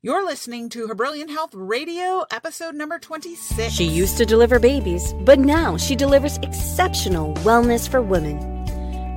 [0.00, 3.72] You're listening to Her Brilliant Health Radio, episode number 26.
[3.72, 8.38] She used to deliver babies, but now she delivers exceptional wellness for women.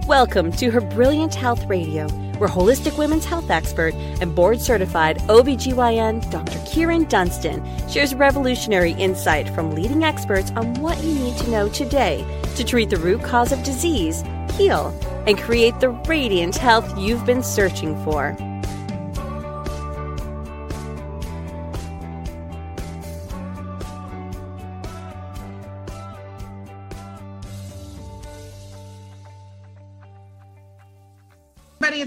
[0.08, 2.10] Welcome to Her Brilliant Health Radio,
[2.40, 6.58] where holistic women's health expert and board certified OBGYN Dr.
[6.66, 12.26] Kyrin Dunston shares revolutionary insight from leading experts on what you need to know today
[12.56, 14.24] to treat the root cause of disease,
[14.54, 14.88] heal,
[15.28, 18.36] and create the radiant health you've been searching for.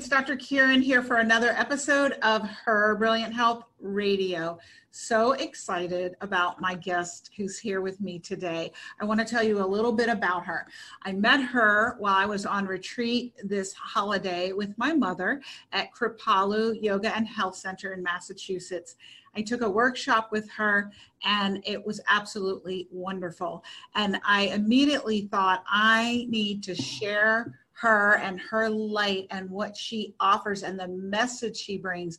[0.05, 0.37] It's Dr.
[0.37, 4.59] Kyrin here for another episode of Her Brilliant Health Radio.
[4.91, 8.71] So excited about my guest who's here with me today.
[9.01, 10.67] I want to tell you a little bit about her.
[11.05, 15.41] I met her while I was on retreat this holiday with my mother
[15.73, 18.97] at Kripalu Yoga and Health Center in Massachusetts.
[19.35, 20.93] I took a workshop with her
[21.25, 23.65] and it was absolutely wonderful.
[23.95, 30.15] And I immediately thought I need to share her and her light and what she
[30.21, 32.19] offers and the message she brings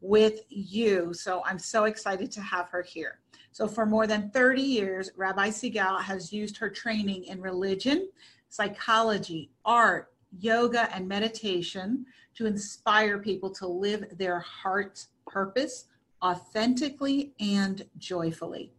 [0.00, 1.14] with you.
[1.14, 3.20] So I'm so excited to have her here.
[3.52, 8.08] So for more than 30 years, Rabbi Sigal has used her training in religion,
[8.48, 15.86] psychology, art, yoga, and meditation to inspire people to live their heart's purpose
[16.22, 18.72] authentically and joyfully.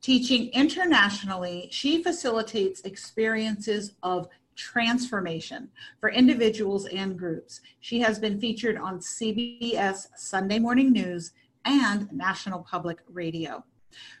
[0.00, 5.68] Teaching internationally, she facilitates experiences of transformation
[6.00, 7.60] for individuals and groups.
[7.80, 11.32] She has been featured on CBS Sunday Morning News
[11.64, 13.64] and National Public Radio.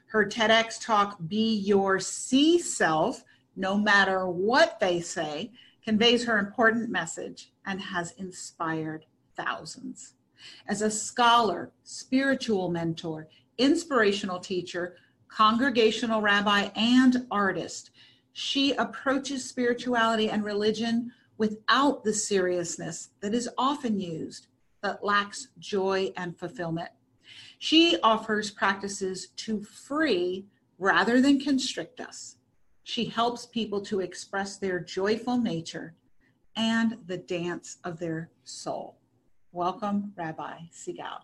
[0.06, 3.24] Her TEDx talk, Be Your C Self,
[3.56, 5.50] no matter what they say,
[5.84, 10.14] conveys her important message and has inspired thousands.
[10.68, 14.96] As a scholar, spiritual mentor, inspirational teacher,
[15.28, 17.90] congregational rabbi, and artist,
[18.38, 24.48] she approaches spirituality and religion without the seriousness that is often used
[24.82, 26.90] but lacks joy and fulfillment.
[27.58, 30.44] She offers practices to free
[30.78, 32.36] rather than constrict us.
[32.82, 35.94] She helps people to express their joyful nature
[36.56, 38.98] and the dance of their soul.
[39.52, 41.22] Welcome, Rabbi Sigal.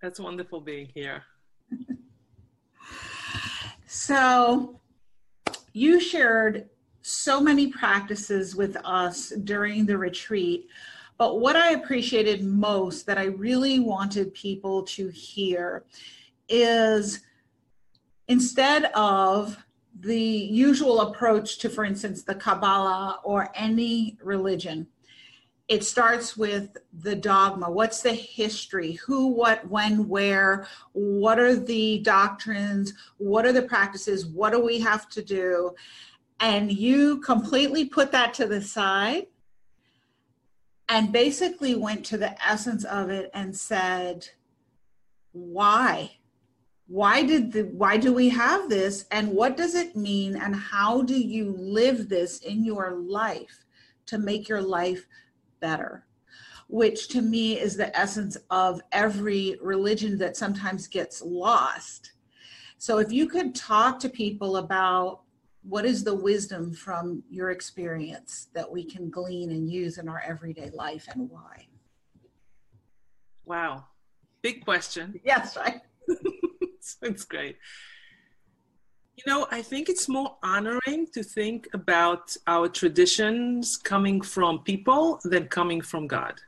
[0.00, 1.24] That's wonderful being here.
[3.92, 4.78] So,
[5.72, 6.68] you shared
[7.02, 10.68] so many practices with us during the retreat.
[11.18, 15.82] But what I appreciated most that I really wanted people to hear
[16.48, 17.22] is
[18.28, 19.58] instead of
[19.98, 24.86] the usual approach to, for instance, the Kabbalah or any religion,
[25.70, 27.70] it starts with the dogma.
[27.70, 28.94] What's the history?
[29.06, 30.66] Who what when where?
[30.92, 32.92] What are the doctrines?
[33.18, 34.26] What are the practices?
[34.26, 35.76] What do we have to do?
[36.40, 39.28] And you completely put that to the side
[40.88, 44.28] and basically went to the essence of it and said
[45.30, 46.10] why?
[46.88, 49.04] Why did the why do we have this?
[49.12, 50.34] And what does it mean?
[50.34, 53.64] And how do you live this in your life
[54.06, 55.06] to make your life
[55.60, 56.06] better
[56.70, 62.12] which to me is the essence of every religion that sometimes gets lost.
[62.78, 65.22] So, if you could talk to people about
[65.62, 70.22] what is the wisdom from your experience that we can glean and use in our
[70.24, 71.66] everyday life and why?
[73.44, 73.84] Wow,
[74.40, 75.20] big question.
[75.24, 75.80] Yes, right.
[77.02, 77.58] it's great.
[79.26, 85.20] You know, I think it's more honoring to think about our traditions coming from people
[85.24, 86.40] than coming from God.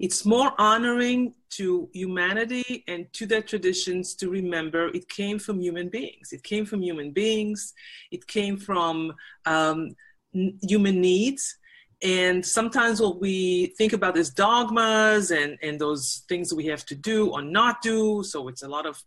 [0.00, 5.88] It's more honoring to humanity and to their traditions to remember it came from human
[5.88, 6.32] beings.
[6.32, 7.74] It came from human beings.
[8.10, 9.14] It came from
[9.46, 9.94] um,
[10.32, 11.58] human needs.
[12.02, 16.96] And sometimes what we think about is dogmas and, and those things we have to
[16.96, 18.24] do or not do.
[18.24, 19.00] So it's a lot of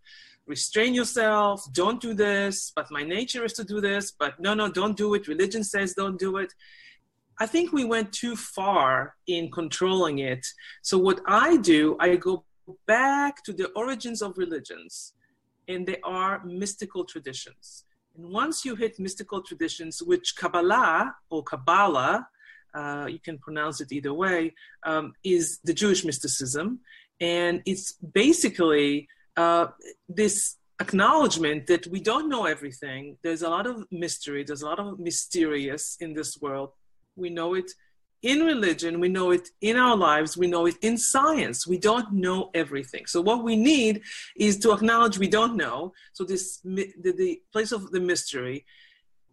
[0.45, 4.69] restrain yourself, don't do this, but my nature is to do this, but no, no,
[4.69, 5.27] don't do it.
[5.27, 6.53] Religion says don't do it.
[7.39, 10.45] I think we went too far in controlling it.
[10.81, 12.45] So, what I do, I go
[12.85, 15.13] back to the origins of religions,
[15.67, 17.85] and they are mystical traditions.
[18.15, 22.27] And once you hit mystical traditions, which Kabbalah or Kabbalah,
[22.75, 24.53] uh, you can pronounce it either way,
[24.83, 26.79] um, is the Jewish mysticism.
[27.19, 29.07] And it's basically
[29.37, 29.67] uh,
[30.07, 33.17] this acknowledgement that we don't know everything.
[33.23, 34.43] There's a lot of mystery.
[34.43, 36.69] There's a lot of mysterious in this world.
[37.15, 37.71] We know it
[38.23, 41.67] in religion, we know it in our lives, we know it in science.
[41.67, 43.05] We don't know everything.
[43.05, 44.01] So what we need
[44.37, 45.93] is to acknowledge we don't know.
[46.13, 48.65] So this the, the place of the mystery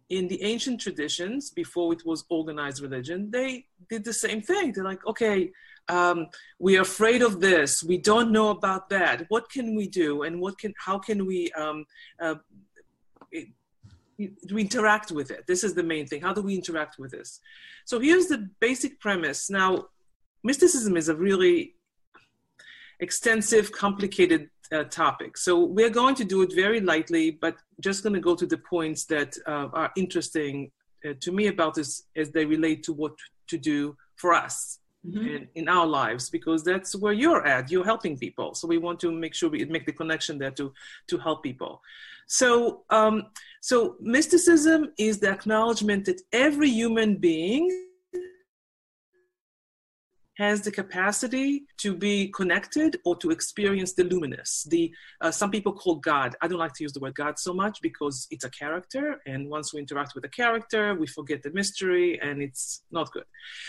[0.09, 4.73] in the ancient traditions before it was organized religion, they did the same thing.
[4.73, 5.51] They're like, okay,
[5.91, 6.27] um,
[6.57, 7.83] we're afraid of this.
[7.83, 9.25] We don't know about that.
[9.27, 10.23] What can we do?
[10.23, 11.85] And what can how can we um,
[12.19, 12.35] uh,
[14.47, 15.45] to interact with it.
[15.47, 16.21] This is the main thing.
[16.21, 17.39] How do we interact with this?
[17.85, 19.49] So here's the basic premise.
[19.49, 19.87] Now,
[20.43, 21.73] mysticism is a really
[22.99, 25.37] extensive, complicated uh, topic.
[25.37, 28.59] So we're going to do it very lightly, but just going to go to the
[28.59, 30.71] points that uh, are interesting
[31.03, 33.13] uh, to me about this as they relate to what
[33.47, 35.27] to do for us mm-hmm.
[35.27, 37.71] in, in, our lives, because that's where you're at.
[37.71, 38.55] You're helping people.
[38.55, 40.73] So we want to make sure we make the connection there to,
[41.07, 41.81] to help people.
[42.27, 43.27] So, um,
[43.61, 47.69] so mysticism is the acknowledgement that every human being
[50.37, 54.65] has the capacity to be connected or to experience the luminous.
[54.69, 56.35] The uh, some people call God.
[56.41, 59.49] I don't like to use the word God so much because it's a character, and
[59.49, 63.25] once we interact with a character, we forget the mystery, and it's not good.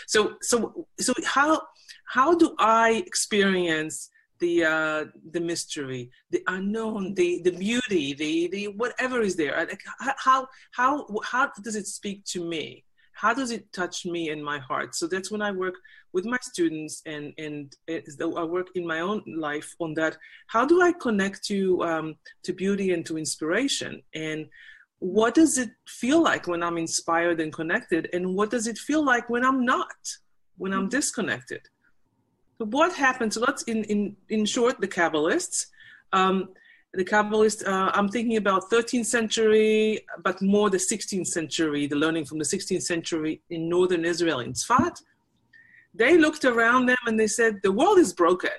[0.07, 1.61] So, so, so how
[2.05, 4.09] how do I experience
[4.39, 9.67] the uh, the mystery, the unknown, the the beauty, the the whatever is there.
[9.99, 12.83] How how how does it speak to me?
[13.13, 14.95] How does it touch me in my heart?
[14.95, 15.75] So that's when I work
[16.13, 20.17] with my students and and I work in my own life on that.
[20.47, 24.01] How do I connect to um, to beauty and to inspiration?
[24.13, 24.47] And
[25.03, 28.09] what does it feel like when I'm inspired and connected?
[28.13, 29.99] And what does it feel like when I'm not?
[30.57, 30.89] When I'm mm-hmm.
[30.89, 31.61] disconnected?
[32.57, 35.65] So what happens So let's, in, in, in short, the Kabbalists.
[36.13, 36.49] Um,
[36.93, 42.25] the Kabbalists, uh, I'm thinking about 13th century, but more the 16th century, the learning
[42.25, 45.01] from the 16th century in northern Israel, in Tzfat.
[45.95, 48.51] They looked around them and they said, the world is broken.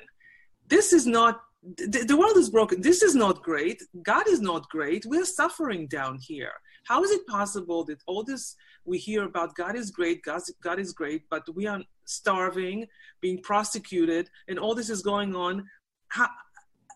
[0.66, 1.42] This is not,
[1.76, 2.80] the, the world is broken.
[2.80, 3.80] This is not great.
[4.02, 5.06] God is not great.
[5.06, 6.52] We're suffering down here.
[6.86, 10.78] How is it possible that all this we hear about God is great, God, God
[10.78, 12.86] is great, but we are starving,
[13.20, 15.66] being prosecuted, and all this is going on?
[16.08, 16.28] How,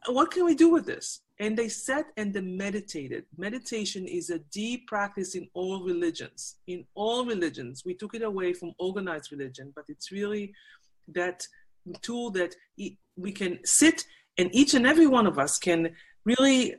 [0.08, 1.20] what can we do with this?
[1.40, 3.24] And they sat and they meditated.
[3.36, 6.56] Meditation is a deep practice in all religions.
[6.66, 10.52] In all religions, we took it away from organized religion, but it's really
[11.14, 11.46] that
[12.02, 12.54] tool that
[13.16, 14.04] we can sit
[14.38, 15.94] and each and every one of us can
[16.24, 16.76] really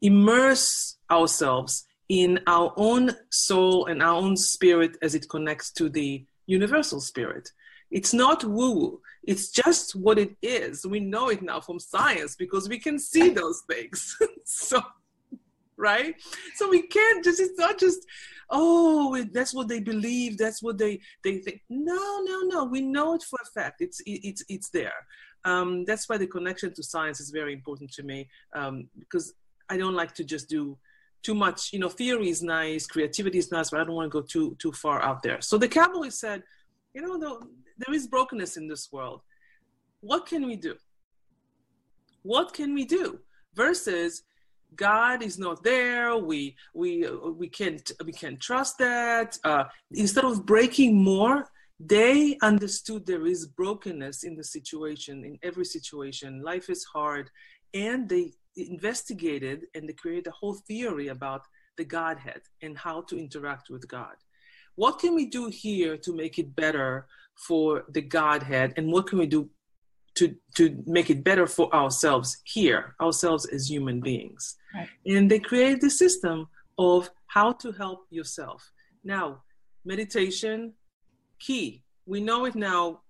[0.00, 6.24] immerse ourselves in our own soul and our own spirit as it connects to the
[6.46, 7.50] universal spirit.
[7.94, 10.84] It's not woo woo, it's just what it is.
[10.84, 14.16] We know it now from science because we can see those things.
[14.44, 14.82] so,
[15.76, 16.16] right?
[16.56, 18.00] So we can't just, it's not just,
[18.50, 21.62] oh, that's what they believe, that's what they, they think.
[21.70, 25.06] No, no, no, we know it for a fact, it's, it's, it's there.
[25.44, 29.34] Um, that's why the connection to science is very important to me um, because
[29.70, 30.76] I don't like to just do
[31.22, 34.20] too much, you know, theory is nice, creativity is nice, but I don't want to
[34.20, 35.40] go too too far out there.
[35.40, 36.42] So the Kabbalists said,
[36.94, 37.46] you know, the,
[37.78, 39.20] there is brokenness in this world.
[40.00, 40.76] What can we do?
[42.22, 43.18] What can we do?
[43.54, 44.22] Versus
[44.76, 46.16] God is not there.
[46.16, 49.38] We we we can't we can't trust that.
[49.44, 51.48] Uh, instead of breaking more,
[51.78, 56.42] they understood there is brokenness in the situation, in every situation.
[56.42, 57.30] Life is hard,
[57.72, 61.42] and they investigated and they created a whole theory about
[61.76, 64.14] the Godhead and how to interact with God.
[64.76, 67.06] What can we do here to make it better
[67.46, 69.50] for the Godhead, and what can we do
[70.14, 74.56] to to make it better for ourselves here, ourselves as human beings?
[74.74, 74.88] Right.
[75.06, 78.72] And they created the system of how to help yourself.
[79.02, 79.42] Now,
[79.84, 80.74] meditation,
[81.38, 81.82] key.
[82.06, 83.00] We know it now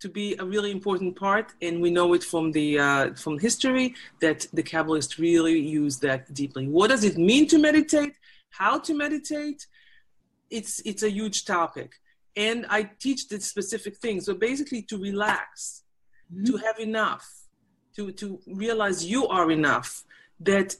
[0.00, 3.94] to be a really important part, and we know it from the uh, from history
[4.20, 6.68] that the Kabbalists really use that deeply.
[6.68, 8.14] What does it mean to meditate?
[8.50, 9.66] How to meditate?
[10.50, 11.92] It's it's a huge topic,
[12.36, 14.26] and I teach the specific things.
[14.26, 15.82] So basically, to relax,
[16.32, 16.44] mm-hmm.
[16.44, 17.26] to have enough,
[17.96, 20.04] to to realize you are enough.
[20.40, 20.76] That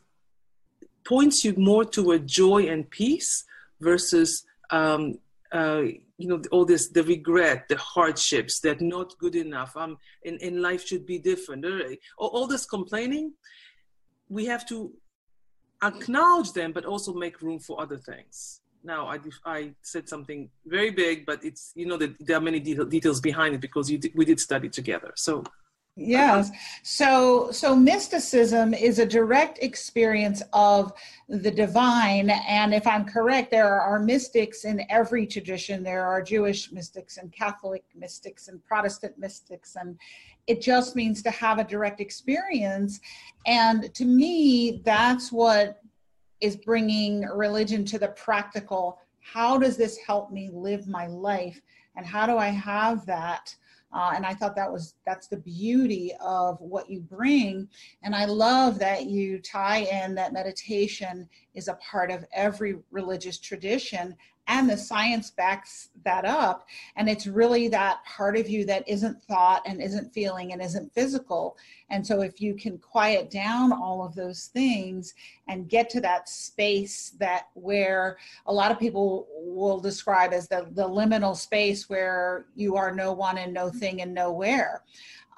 [1.05, 3.45] points you more toward joy and peace
[3.81, 5.19] versus um,
[5.53, 5.83] uh,
[6.19, 10.61] you know all this the regret the hardships that not good enough um and, and
[10.61, 11.65] life should be different
[12.19, 13.33] all, all this complaining
[14.29, 14.93] we have to
[15.83, 18.61] acknowledge them but also make room for other things
[18.95, 22.61] now i, I said something very big but it's you know that there are many
[22.97, 25.45] details behind it because we did study together so.
[26.01, 26.53] Yes.
[26.85, 30.93] So so mysticism is a direct experience of
[31.29, 35.83] the divine and if I'm correct there are mystics in every tradition.
[35.83, 39.99] There are Jewish mystics and Catholic mystics and Protestant mystics and
[40.47, 43.01] it just means to have a direct experience.
[43.45, 45.83] And to me that's what
[46.41, 48.99] is bringing religion to the practical.
[49.21, 51.61] How does this help me live my life?
[51.97, 53.55] And how do I have that?
[53.93, 57.69] Uh, and I thought that was that's the beauty of what you bring.
[58.03, 63.39] And I love that you tie in that meditation is a part of every religious
[63.39, 64.15] tradition
[64.49, 66.67] and the science backs that up.
[66.97, 70.93] And it's really that part of you that isn't thought and isn't feeling and isn't
[70.95, 71.57] physical.
[71.91, 75.15] And so if you can quiet down all of those things
[75.49, 80.67] and get to that space that where a lot of people will describe as the,
[80.73, 84.83] the liminal space where you are no one and no thing and nowhere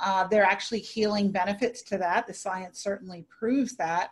[0.03, 2.27] uh, there are actually healing benefits to that.
[2.27, 4.11] The science certainly proves that,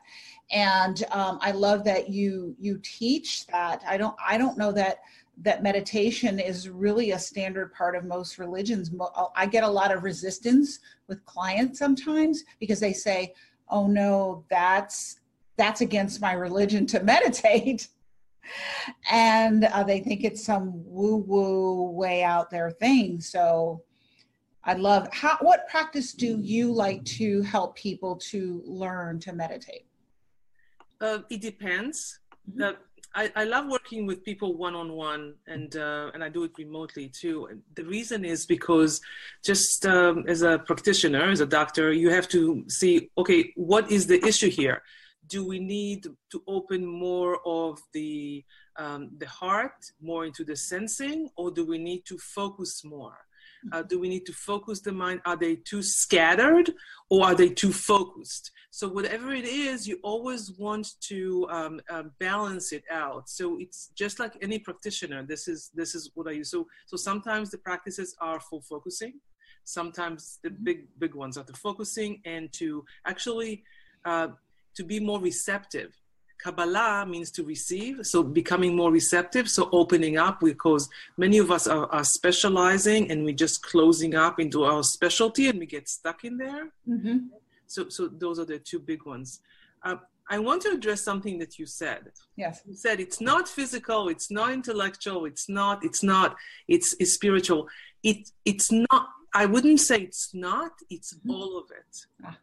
[0.50, 3.82] and um, I love that you you teach that.
[3.86, 4.98] I don't I don't know that
[5.42, 8.90] that meditation is really a standard part of most religions.
[9.36, 13.34] I get a lot of resistance with clients sometimes because they say,
[13.68, 15.20] "Oh no, that's
[15.56, 17.88] that's against my religion to meditate."
[19.10, 23.20] and uh, they think it's some woo woo way out there thing.
[23.20, 23.82] So
[24.64, 29.86] I love how what practice do you like to help people to learn to meditate?
[31.00, 32.18] Uh, it depends.
[32.50, 32.62] Mm-hmm.
[32.62, 32.72] Uh,
[33.14, 36.52] I, I, love working with people one on one, and uh, and I do it
[36.58, 37.46] remotely too.
[37.46, 39.00] And the reason is because
[39.44, 44.06] just um, as a practitioner, as a doctor, you have to see okay, what is
[44.06, 44.82] the issue here?
[45.26, 48.44] Do we need to open more of the
[48.76, 53.18] um, the heart, more into the sensing, or do we need to focus more?
[53.72, 55.20] Uh, do we need to focus the mind?
[55.24, 56.72] Are they too scattered
[57.10, 58.50] or are they too focused?
[58.70, 63.28] So whatever it is, you always want to um, uh, balance it out.
[63.28, 65.24] So it's just like any practitioner.
[65.24, 66.50] This is this is what I use.
[66.50, 69.14] So so sometimes the practices are for focusing.
[69.64, 73.64] Sometimes the big big ones are to focusing and to actually
[74.04, 74.28] uh,
[74.76, 75.92] to be more receptive
[76.42, 81.66] Kabbalah means to receive, so becoming more receptive, so opening up because many of us
[81.66, 86.24] are, are specializing and we're just closing up into our specialty and we get stuck
[86.24, 86.70] in there.
[86.88, 87.18] Mm-hmm.
[87.66, 89.40] So, so those are the two big ones.
[89.82, 89.96] Uh,
[90.30, 92.12] I want to address something that you said.
[92.36, 92.62] Yes.
[92.66, 96.36] You said it's not physical, it's not intellectual, it's not, it's not,
[96.68, 97.68] it's, it's spiritual.
[98.02, 101.30] It, it's not, I wouldn't say it's not, it's mm-hmm.
[101.30, 102.06] all of it.
[102.24, 102.36] Ah.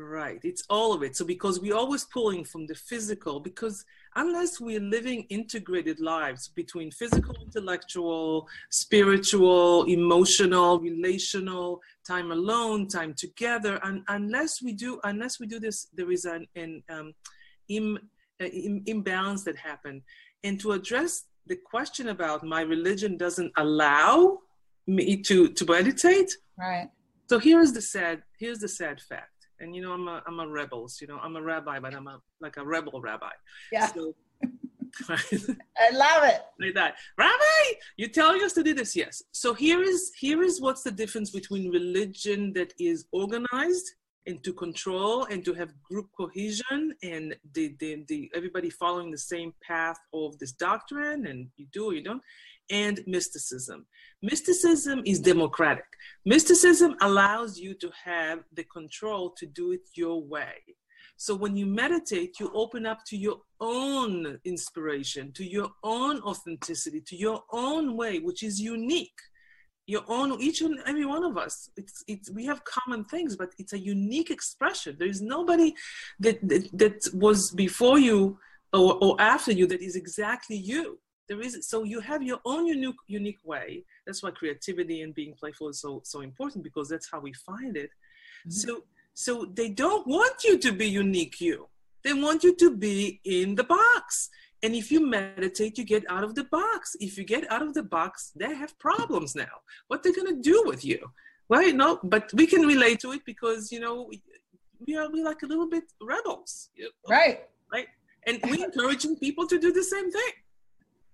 [0.00, 1.16] Right, it's all of it.
[1.16, 6.92] So, because we're always pulling from the physical, because unless we're living integrated lives between
[6.92, 15.48] physical, intellectual, spiritual, emotional, relational, time alone, time together, and unless we do, unless we
[15.48, 17.12] do this, there is an, an um,
[17.68, 17.98] Im,
[18.40, 20.00] uh, Im, imbalance that happen.
[20.44, 24.38] And to address the question about my religion doesn't allow
[24.86, 26.36] me to to meditate.
[26.56, 26.88] Right.
[27.28, 30.48] So here's the sad here's the sad fact and you know i'm a i'm a
[30.48, 33.30] rebel you know i'm a rabbi but i'm a like a rebel rabbi.
[33.72, 33.86] Yeah.
[33.86, 34.14] So,
[35.10, 36.42] i love it.
[36.60, 36.94] Like that.
[37.16, 39.22] Rabbi you're telling us to do this yes.
[39.32, 43.90] So here is here is what's the difference between religion that is organized
[44.26, 49.18] and to control and to have group cohesion and the, the, the everybody following the
[49.18, 52.22] same path of this doctrine and you do or you don't
[52.70, 53.86] and mysticism.
[54.22, 55.84] Mysticism is democratic.
[56.24, 60.54] Mysticism allows you to have the control to do it your way.
[61.16, 67.00] So when you meditate, you open up to your own inspiration, to your own authenticity,
[67.00, 69.18] to your own way, which is unique.
[69.86, 71.70] Your own, each and every one of us.
[71.76, 74.96] It's, it's, we have common things, but it's a unique expression.
[74.98, 75.74] There is nobody
[76.20, 78.38] that, that, that was before you
[78.72, 80.98] or, or after you that is exactly you
[81.28, 83.84] there is so you have your own unique unique way.
[84.06, 87.76] That's why creativity and being playful is so so important because that's how we find
[87.76, 87.90] it.
[87.90, 88.50] Mm-hmm.
[88.50, 91.68] so so they don't want you to be unique you.
[92.04, 94.30] They want you to be in the box.
[94.62, 96.96] And if you meditate you get out of the box.
[96.98, 99.56] If you get out of the box they have problems now.
[99.88, 101.00] What they're going to do with you?
[101.50, 104.10] Well you know but we can relate to it because you know
[104.86, 106.70] we are we like a little bit rebels.
[107.08, 107.40] Right.
[107.70, 107.88] Right?
[108.26, 110.32] And we encouraging people to do the same thing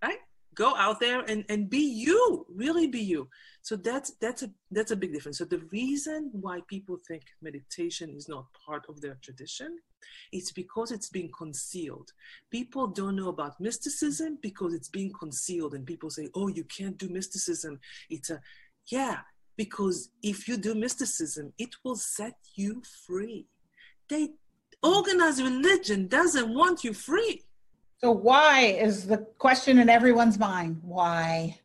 [0.04, 0.20] right?
[0.54, 3.22] Go out there and and be you really be you.
[3.62, 5.38] So that's that's a that's a big difference.
[5.38, 9.70] So the reason why people think meditation is not part of their tradition
[10.32, 12.12] it's because it's being concealed.
[12.50, 16.98] People don't know about mysticism because it's being concealed and people say oh you can't
[16.98, 17.80] do mysticism.
[18.10, 18.40] It's a
[18.86, 19.18] yeah
[19.56, 23.46] because if you do mysticism, it will set you free.
[24.08, 24.30] They
[24.82, 27.42] organized religion doesn't want you free.
[28.04, 30.78] So why is the question in everyone's mind?
[30.82, 31.58] Why?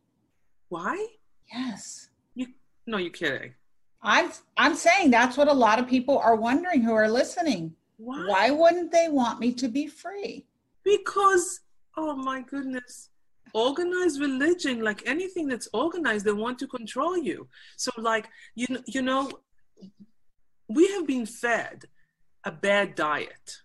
[0.69, 1.05] Why?
[1.51, 2.11] Yes.
[2.33, 2.47] You
[2.87, 3.55] no, you're kidding.
[4.01, 7.75] I'm I'm saying that's what a lot of people are wondering who are listening.
[7.97, 8.25] Why?
[8.25, 10.45] Why wouldn't they want me to be free?
[10.85, 11.59] Because
[11.97, 13.09] oh my goodness.
[13.53, 17.49] Organized religion, like anything that's organized, they want to control you.
[17.75, 19.29] So like you you know,
[20.69, 21.83] we have been fed
[22.45, 23.57] a bad diet.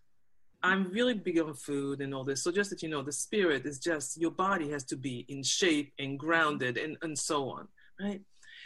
[0.64, 2.42] I'm really big on food and all this.
[2.42, 5.42] So just that you know, the spirit is just your body has to be in
[5.42, 7.68] shape and grounded and, and so on,
[8.00, 8.22] right?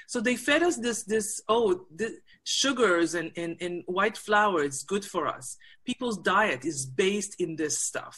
[0.06, 4.84] So they fed us this this oh the sugars and, and, and white flour is
[4.84, 5.56] good for us.
[5.84, 8.16] People's diet is based in this stuff.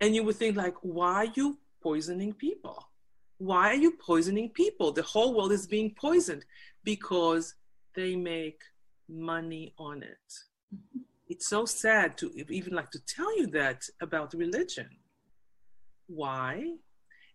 [0.00, 2.84] And you would think like, why are you poisoning people?
[3.38, 4.90] Why are you poisoning people?
[4.90, 6.44] The whole world is being poisoned
[6.82, 7.54] because
[7.94, 8.60] they make
[9.08, 10.26] money on it.
[11.28, 14.88] It's so sad to even like to tell you that about religion.
[16.06, 16.74] Why?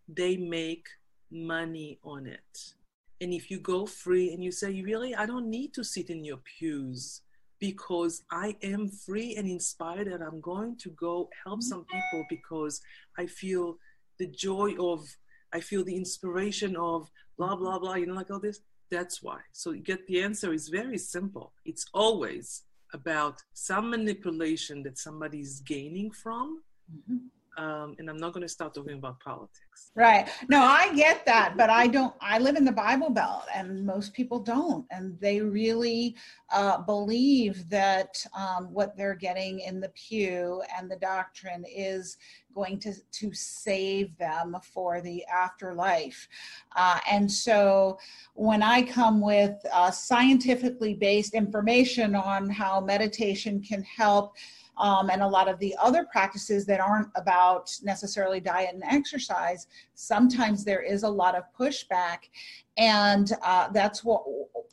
[0.08, 0.88] They make
[1.30, 2.74] money on it.
[3.20, 6.24] And if you go free and you say, really, I don't need to sit in
[6.24, 7.22] your pews
[7.60, 12.82] because I am free and inspired and I'm going to go help some people because
[13.20, 13.78] I feel
[14.18, 15.06] the joy of,
[15.54, 18.62] I feel the inspiration of blah, blah, blah, you know, like all this.
[18.90, 19.40] That's why.
[19.52, 21.54] So you get the answer is very simple.
[21.64, 26.62] It's always about some manipulation that somebody's gaining from.
[26.94, 27.18] Mm-hmm.
[27.58, 29.92] Um, and I'm not going to start talking about politics.
[29.94, 30.30] Right.
[30.48, 32.14] No, I get that, but I don't.
[32.22, 36.16] I live in the Bible Belt, and most people don't, and they really
[36.54, 42.18] uh, believe that um, what they're getting in the pew and the doctrine is
[42.56, 46.30] going to to save them for the afterlife.
[46.78, 48.00] Uh, and so,
[48.34, 54.36] when I come with uh, scientifically based information on how meditation can help
[54.82, 59.68] um, and a lot of the other practices that aren't about necessarily diet and exercise,
[59.94, 62.30] sometimes there is a lot of pushback.
[62.78, 64.24] And uh, that's what,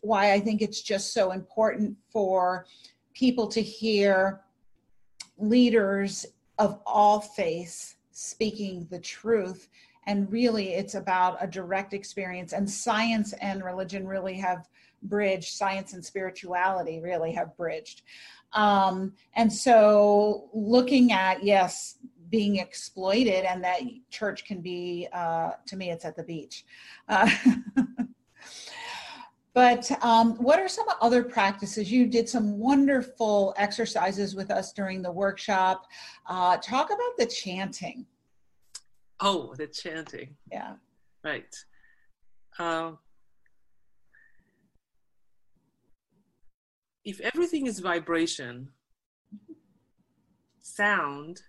[0.00, 2.64] why I think it's just so important for
[3.12, 4.40] people to hear
[5.36, 6.24] leaders
[6.58, 9.68] of all faiths speaking the truth.
[10.06, 12.54] And really it's about a direct experience.
[12.54, 14.66] And science and religion really have
[15.02, 18.02] bridged science and spirituality really have bridged
[18.52, 21.96] um, and so looking at, yes,
[22.30, 23.80] being exploited and that
[24.10, 26.64] church can be, uh, to me, it's at the beach.
[27.08, 27.30] Uh,
[29.54, 31.90] but um, what are some other practices?
[31.90, 35.86] You did some wonderful exercises with us during the workshop.
[36.26, 38.06] Uh, talk about the chanting.
[39.20, 40.36] Oh, the chanting.
[40.52, 40.74] Yeah.
[41.24, 41.54] Right.
[42.58, 42.92] Uh,
[47.08, 48.68] if everything is vibration,
[50.60, 51.40] sound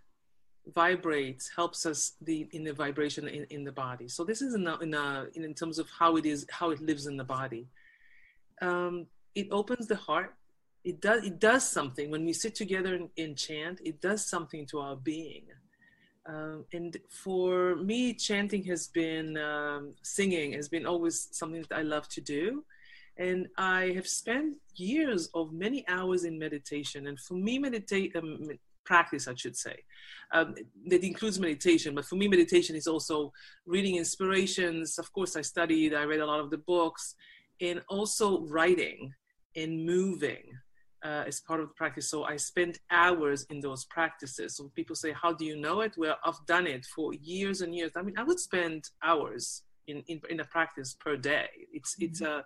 [0.73, 4.07] vibrates helps us the in the vibration in, in the body.
[4.07, 6.79] So this is in, a, in, a, in terms of how it is how it
[6.79, 7.67] lives in the body.
[8.61, 10.33] Um, it opens the heart.
[10.85, 12.09] It does it does something.
[12.09, 15.45] When we sit together and, in chant it does something to our being.
[16.25, 21.81] Um, and for me chanting has been um, singing has been always something that i
[21.81, 22.63] love to do
[23.19, 27.07] and I have spent years of many hours in meditation.
[27.07, 28.47] And for me, meditate um,
[28.85, 29.83] practice, I should say,
[30.31, 30.55] um,
[30.87, 31.93] that includes meditation.
[31.93, 33.33] But for me, meditation is also
[33.65, 34.97] reading inspirations.
[34.97, 37.15] Of course, I studied, I read a lot of the books,
[37.59, 39.13] and also writing
[39.55, 40.43] and moving.
[41.01, 42.09] Uh, as part of the practice.
[42.09, 44.57] So I spent hours in those practices.
[44.57, 45.93] So people say, How do you know it?
[45.95, 47.93] Well, I've done it for years and years.
[47.95, 51.47] I mean, I would spend hours in, in, in a practice per day.
[51.71, 52.03] It's, mm-hmm.
[52.03, 52.43] it's a,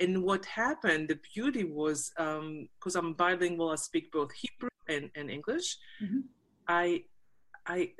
[0.00, 5.10] and what happened, the beauty was because um, I'm bilingual, I speak both Hebrew and,
[5.14, 5.76] and English.
[6.02, 6.20] Mm-hmm.
[6.66, 7.04] I,
[7.66, 7.90] I,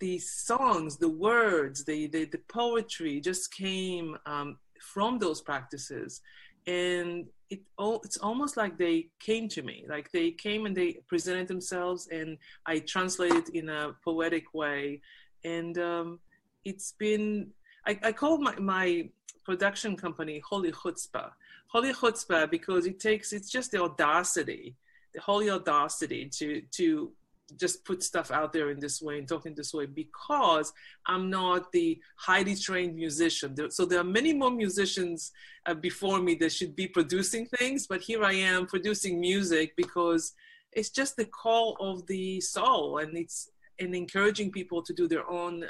[0.00, 6.22] the songs, the words, the, the, the poetry just came um, from those practices.
[6.66, 11.00] And it oh, it's almost like they came to me, like they came and they
[11.08, 15.00] presented themselves, and I translated in a poetic way.
[15.44, 16.20] And um,
[16.64, 17.48] it's been,
[17.86, 19.10] I, I call my, my
[19.44, 21.30] production company Holy Chutzpah
[21.72, 24.76] holy chutzpah because it takes it's just the audacity
[25.14, 27.12] the holy audacity to to
[27.56, 30.72] just put stuff out there in this way and talking this way because
[31.06, 33.56] I'm not the highly trained musician.
[33.70, 35.32] So there are many more musicians
[35.66, 40.32] uh, before me that should be producing things, but here I am producing music because
[40.72, 45.28] it's just the call of the soul and it's and encouraging people to do their
[45.28, 45.64] own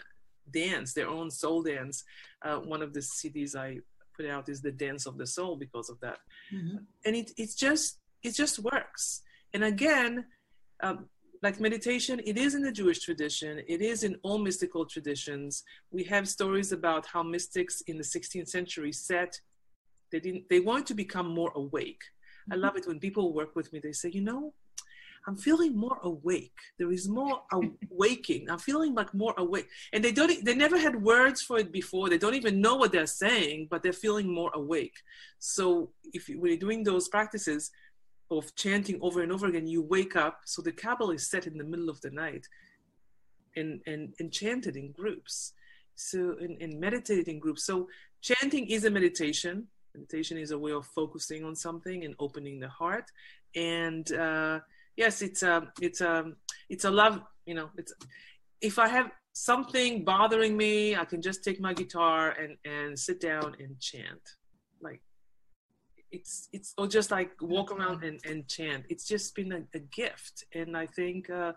[0.52, 2.02] dance, their own soul dance.
[2.42, 3.78] Uh, one of the CDs I
[4.20, 6.18] put out is the dance of the soul because of that.
[6.54, 6.76] Mm-hmm.
[7.04, 9.22] And it it's just it just works.
[9.54, 10.26] And again,
[10.82, 11.06] um,
[11.42, 13.62] like meditation, it is in the Jewish tradition.
[13.66, 15.64] It is in all mystical traditions.
[15.90, 19.30] We have stories about how mystics in the 16th century said
[20.12, 22.02] they didn't they wanted to become more awake.
[22.52, 23.80] I love it when people work with me.
[23.80, 24.54] They say, you know,
[25.26, 26.56] I'm feeling more awake.
[26.78, 27.42] There is more
[27.90, 28.50] awaking.
[28.50, 29.68] I'm feeling like more awake.
[29.92, 32.08] And they don't they never had words for it before.
[32.08, 34.98] They don't even know what they're saying, but they're feeling more awake.
[35.38, 37.70] So if you, when you're doing those practices
[38.30, 40.40] of chanting over and over again, you wake up.
[40.44, 42.46] So the Kabbalah is set in the middle of the night
[43.56, 45.52] and and, and chanted in groups.
[45.96, 47.64] So and, and meditated in groups.
[47.64, 47.88] So
[48.22, 49.66] chanting is a meditation.
[49.94, 53.10] Meditation is a way of focusing on something and opening the heart.
[53.56, 54.60] And uh,
[54.96, 56.32] yes, it's a it's a
[56.68, 57.22] it's a love.
[57.46, 57.92] You know, it's
[58.60, 63.20] if I have something bothering me, I can just take my guitar and and sit
[63.20, 64.20] down and chant.
[64.80, 65.02] Like
[66.10, 68.84] it's it's or just like walk around and, and chant.
[68.88, 71.52] It's just been a, a gift, and I think uh,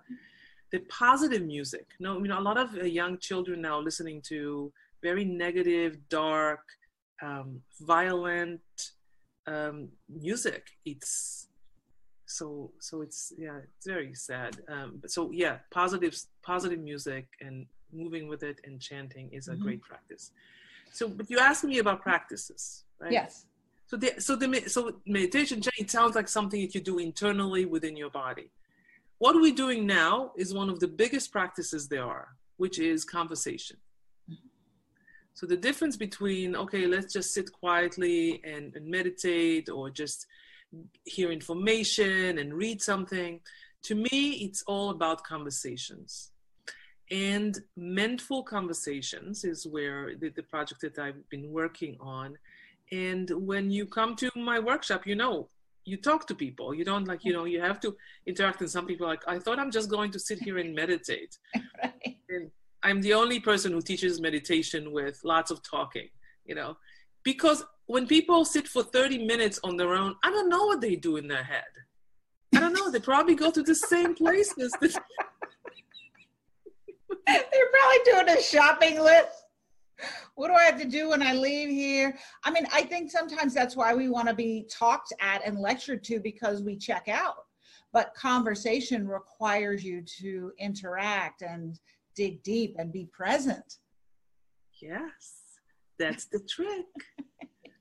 [0.72, 1.88] the positive music.
[2.00, 6.64] No, you know, a lot of uh, young children now listening to very negative, dark,
[7.22, 8.62] um, violent
[9.48, 10.68] um, music.
[10.86, 11.48] It's
[12.34, 14.58] so so it's yeah it's very sad.
[14.68, 19.52] Um, but so yeah positive positive music and moving with it and chanting is a
[19.52, 19.64] mm-hmm.
[19.64, 20.32] great practice.
[20.92, 23.12] So but you asked me about practices right?
[23.12, 23.46] Yes.
[23.86, 27.96] So the so the so meditation it sounds like something that you do internally within
[27.96, 28.50] your body.
[29.20, 33.78] What we're doing now is one of the biggest practices there are which is conversation.
[34.32, 34.48] Mm-hmm.
[35.34, 40.28] so the difference between okay let's just sit quietly and, and meditate or just
[41.06, 43.40] hear information and read something.
[43.84, 46.32] To me, it's all about conversations.
[47.12, 52.38] And Mendful Conversations is where the, the project that I've been working on.
[52.92, 55.50] And when you come to my workshop, you know,
[55.86, 56.74] you talk to people.
[56.74, 58.62] You don't like, you know, you have to interact.
[58.62, 61.38] And some people like, I thought I'm just going to sit here and meditate.
[61.84, 62.18] right.
[62.30, 62.52] And
[62.84, 66.10] I'm the only person who teaches meditation with lots of talking,
[66.46, 66.78] you know,
[67.24, 70.96] because when people sit for 30 minutes on their own, I don't know what they
[70.96, 71.64] do in their head.
[72.56, 72.90] I don't know.
[72.90, 74.74] They probably go to the same places.
[74.82, 74.94] They're
[77.28, 79.44] probably doing a shopping list.
[80.36, 82.18] What do I have to do when I leave here?
[82.44, 86.04] I mean, I think sometimes that's why we want to be talked at and lectured
[86.06, 87.36] to because we check out.
[87.92, 91.80] But conversation requires you to interact and
[92.16, 93.78] dig deep and be present.
[94.82, 95.43] Yes,
[96.04, 96.92] that's the trick.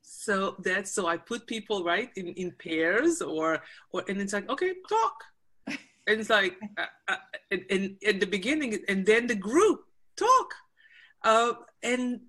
[0.02, 0.34] So
[0.66, 3.46] that's so i put people right in, in pairs or
[3.92, 5.16] or and it's like okay talk.
[6.08, 9.80] And it's like uh, uh, and, and at the beginning and then the group
[10.16, 10.48] talk.
[11.30, 11.52] Uh,
[11.92, 12.20] and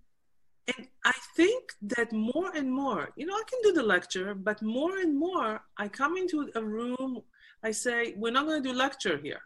[0.72, 4.62] and i think that more and more you know i can do the lecture but
[4.62, 5.52] more and more
[5.84, 7.12] i come into a room
[7.64, 9.42] i say we're not going to do lecture here.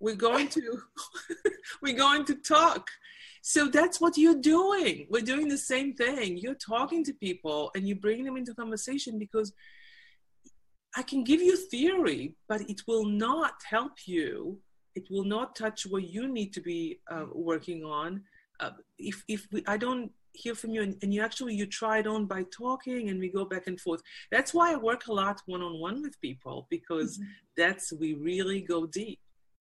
[0.00, 0.62] We're going to
[1.82, 2.88] we're going to talk
[3.42, 5.06] so that's what you're doing.
[5.08, 6.36] We're doing the same thing.
[6.36, 9.52] You're talking to people and you bring them into conversation because
[10.96, 14.58] I can give you theory, but it will not help you.
[14.94, 18.22] It will not touch what you need to be uh, working on.
[18.58, 21.98] Uh, if if we, I don't hear from you and, and, you actually you try
[21.98, 24.00] it on by talking and we go back and forth
[24.30, 27.30] that's why i work a lot one-on-one with people because mm-hmm.
[27.56, 29.18] that's we really go deep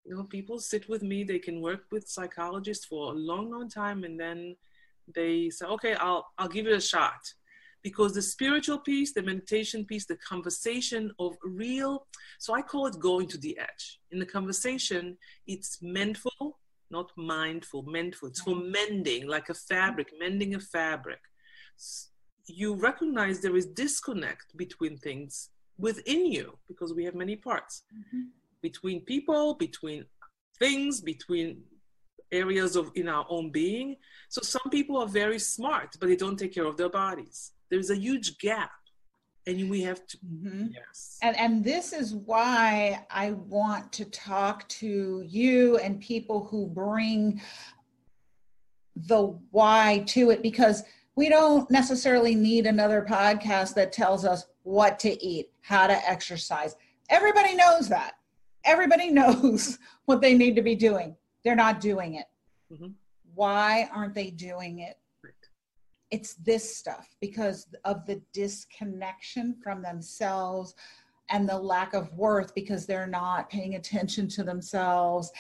[0.04, 3.68] you know people sit with me they can work with psychologists for a long long
[3.68, 4.54] time and then
[5.14, 7.20] they say okay i'll i'll give it a shot.
[7.82, 12.06] Because the spiritual piece the meditation piece the conversation of real
[12.38, 14.00] so i call it going to the edge.
[14.10, 16.58] In the conversation it's mendful
[16.90, 21.20] not mindful mendful it's for mending like a fabric mending a fabric.
[22.46, 27.82] You recognize there is disconnect between things within you because we have many parts.
[27.94, 30.06] Mm-hmm between people, between
[30.58, 31.62] things, between
[32.32, 33.96] areas of in our own being.
[34.30, 37.52] So some people are very smart, but they don't take care of their bodies.
[37.70, 38.72] There's a huge gap.
[39.46, 40.68] And we have to mm-hmm.
[40.72, 41.18] yes.
[41.20, 47.42] And and this is why I want to talk to you and people who bring
[48.96, 50.82] the why to it because
[51.14, 56.74] we don't necessarily need another podcast that tells us what to eat, how to exercise.
[57.10, 58.14] Everybody knows that
[58.64, 61.16] everybody knows what they need to be doing.
[61.44, 62.26] They're not doing it.
[62.72, 62.88] Mm-hmm.
[63.34, 64.98] Why aren't they doing it?
[66.10, 70.74] It's this stuff because of the disconnection from themselves
[71.30, 75.32] and the lack of worth because they're not paying attention to themselves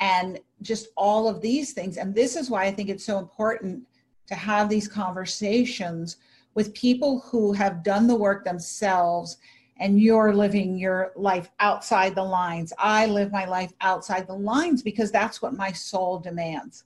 [0.00, 1.96] and just all of these things.
[1.96, 3.86] And this is why I think it's so important
[4.26, 6.18] to have these conversations
[6.54, 9.38] with people who have done the work themselves
[9.80, 12.72] and you're living your life outside the lines.
[12.78, 16.84] I live my life outside the lines because that's what my soul demands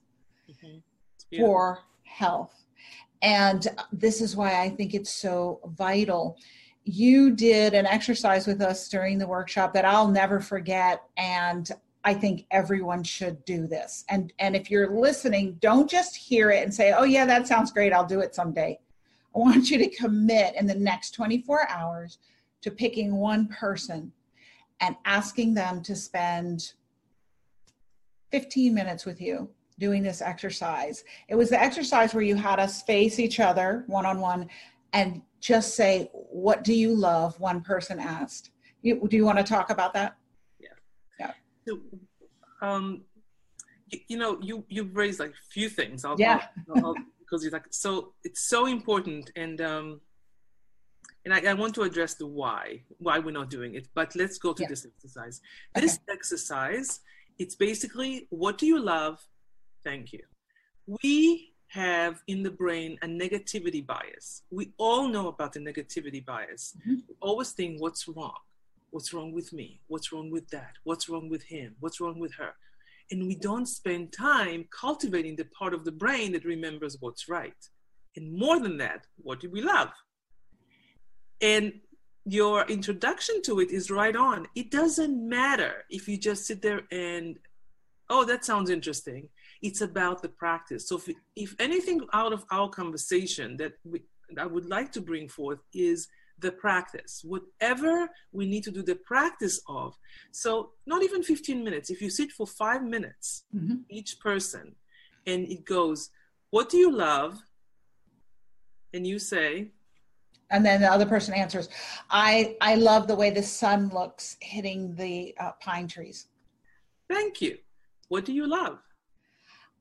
[0.49, 1.37] mm-hmm.
[1.37, 2.63] for health.
[3.21, 6.37] And this is why I think it's so vital.
[6.83, 11.03] You did an exercise with us during the workshop that I'll never forget.
[11.17, 11.69] And
[12.03, 14.03] I think everyone should do this.
[14.09, 17.71] And and if you're listening, don't just hear it and say, "Oh yeah, that sounds
[17.71, 17.93] great.
[17.93, 18.77] I'll do it someday."
[19.33, 22.19] I want you to commit in the next 24 hours
[22.63, 24.11] to picking one person
[24.81, 26.73] and asking them to spend
[28.31, 29.49] 15 minutes with you
[29.79, 31.03] doing this exercise.
[31.27, 34.49] It was the exercise where you had us face each other one on one
[34.93, 37.39] and just say, What do you love?
[37.39, 38.51] One person asked.
[38.81, 40.15] You, do you want to talk about that?
[40.59, 40.69] Yeah.
[41.19, 41.31] Yeah.
[41.67, 41.79] So,
[42.61, 43.03] um,
[43.89, 46.05] you, you, know, you you've raised like a few things.
[46.05, 46.45] I'll, yeah.
[46.75, 48.13] I'll, I'll, because it's like so.
[48.23, 50.01] It's so important, and um,
[51.25, 54.37] and I, I, want to address the why why we're not doing it but let's
[54.37, 54.69] go to yeah.
[54.69, 55.41] this exercise.
[55.75, 55.85] Okay.
[55.85, 56.99] this exercise
[57.39, 59.19] it's basically what do you love?
[59.83, 60.23] Thank you.
[61.03, 64.43] We have in the brain a negativity bias.
[64.51, 66.77] We all know about the negativity bias.
[66.81, 66.93] Mm-hmm.
[67.09, 68.37] we always think what's wrong?
[68.91, 69.81] What's wrong with me?
[69.87, 70.73] What's wrong with that?
[70.83, 71.75] What's wrong with him?
[71.79, 72.53] What's wrong with her?
[73.09, 77.57] And we don't spend time cultivating the part of the brain that remembers what's right.
[78.15, 79.89] And more than that what do we love
[81.43, 81.73] and
[82.25, 84.47] your introduction to it is right on.
[84.55, 87.37] It doesn't matter if you just sit there and,
[88.09, 89.27] oh, that sounds interesting.
[89.61, 90.87] It's about the practice.
[90.87, 94.03] So, if, if anything out of our conversation that we,
[94.39, 96.07] I would like to bring forth is
[96.39, 99.95] the practice, whatever we need to do the practice of.
[100.31, 103.75] So, not even 15 minutes, if you sit for five minutes, mm-hmm.
[103.89, 104.75] each person,
[105.27, 106.09] and it goes,
[106.51, 107.41] What do you love?
[108.93, 109.71] And you say,
[110.51, 111.69] and then the other person answers
[112.09, 116.27] i i love the way the sun looks hitting the uh, pine trees.
[117.09, 117.57] Thank you.
[118.07, 118.79] What do you love?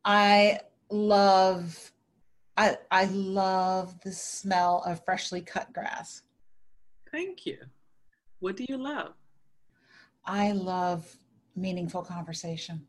[0.05, 1.93] I love
[2.57, 6.23] i i love the smell of freshly cut grass.
[7.11, 7.59] Thank you.
[8.41, 9.15] What do you love?
[10.25, 11.19] I love
[11.57, 12.87] meaningful conversation.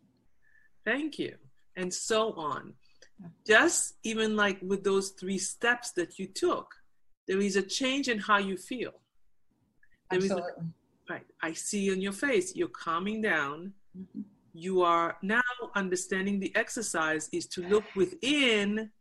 [0.85, 1.35] Thank you.
[1.75, 2.73] And so on.
[3.45, 6.75] Just even like with those three steps that you took
[7.27, 8.93] there is a change in how you feel.
[10.09, 10.51] There Absolutely.
[11.09, 11.25] A, right.
[11.41, 13.73] I see in your face, you're calming down.
[13.97, 14.21] Mm-hmm.
[14.53, 15.41] You are now
[15.75, 18.91] understanding the exercise is to look within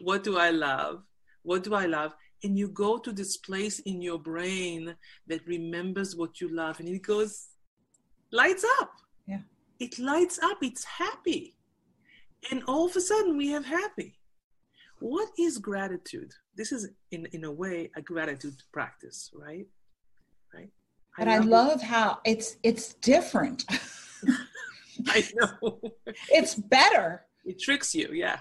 [0.00, 1.02] what do I love?
[1.42, 2.14] What do I love?
[2.44, 4.94] And you go to this place in your brain
[5.26, 7.48] that remembers what you love and it goes,
[8.30, 8.92] lights up.
[9.26, 9.40] Yeah.
[9.78, 10.58] It lights up.
[10.62, 11.56] It's happy.
[12.50, 14.18] And all of a sudden we have happy.
[15.02, 16.32] What is gratitude?
[16.54, 19.66] This is in, in a way a gratitude practice, right?
[20.54, 20.70] Right.
[21.18, 23.64] But I, love, I love how it's it's different.
[25.08, 25.80] I know.
[26.30, 27.24] it's better.
[27.44, 28.38] It tricks you, yeah.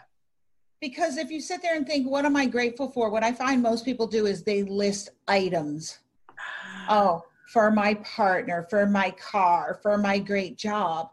[0.79, 3.09] Because if you sit there and think, what am I grateful for?
[3.09, 5.97] What I find most people do is they list items.
[6.29, 6.85] Ah.
[6.89, 11.09] oh, for my partner, for my car, for my great job.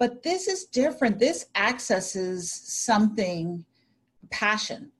[0.00, 1.20] But this is different.
[1.20, 3.64] This accesses something
[4.30, 4.92] passion.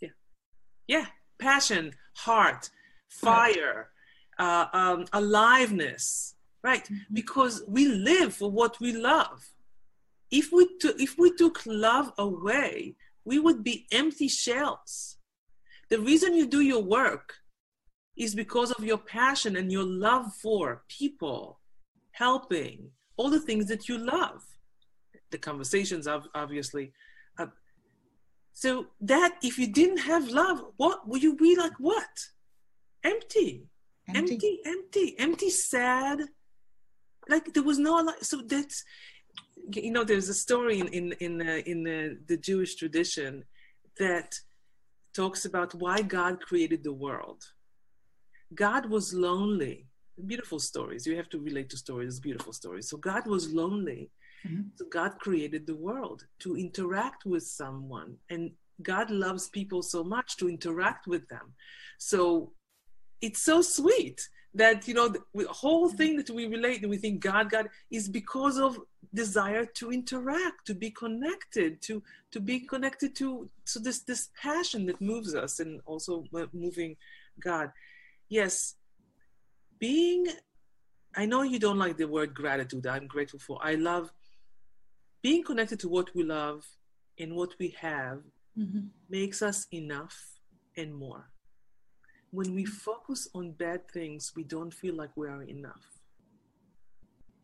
[0.00, 0.10] Yeah.
[0.86, 1.06] Yeah.
[1.38, 2.70] Passion, heart,
[3.08, 3.90] fire,
[4.38, 6.84] uh, um, aliveness, right?
[6.84, 7.14] Mm-hmm.
[7.14, 9.50] Because we live for what we love.
[10.30, 15.16] If we, t- if we took love away, we would be empty shells.
[15.90, 17.34] The reason you do your work
[18.16, 21.60] is because of your passion and your love for people,
[22.12, 24.42] helping, all the things that you love.
[25.30, 26.92] The conversations, obviously,
[28.54, 31.72] so that if you didn't have love, what would you be like?
[31.78, 32.28] What?
[33.02, 33.66] Empty,
[34.08, 36.20] empty, empty, empty, empty sad.
[37.28, 38.08] Like there was no.
[38.22, 38.84] So that's
[39.72, 40.04] you know.
[40.04, 43.44] There's a story in in in uh, in the, the Jewish tradition
[43.98, 44.38] that
[45.12, 47.42] talks about why God created the world.
[48.54, 49.88] God was lonely.
[50.26, 51.06] Beautiful stories.
[51.08, 52.20] You have to relate to stories.
[52.20, 52.88] Beautiful stories.
[52.88, 54.10] So God was lonely
[54.46, 54.62] Mm-hmm.
[54.76, 58.52] So God created the world to interact with someone, and
[58.82, 61.54] God loves people so much to interact with them.
[61.98, 62.52] So
[63.20, 65.96] it's so sweet that you know the whole mm-hmm.
[65.96, 68.78] thing that we relate and we think God, God is because of
[69.12, 74.86] desire to interact, to be connected, to to be connected to so this this passion
[74.86, 76.96] that moves us and also moving
[77.40, 77.72] God.
[78.28, 78.74] Yes,
[79.78, 80.26] being
[81.16, 82.86] I know you don't like the word gratitude.
[82.86, 83.58] I'm grateful for.
[83.62, 84.12] I love
[85.24, 86.66] being connected to what we love
[87.18, 88.18] and what we have
[88.58, 88.80] mm-hmm.
[89.08, 90.14] makes us enough
[90.76, 91.30] and more.
[92.30, 95.86] When we focus on bad things, we don't feel like we are enough.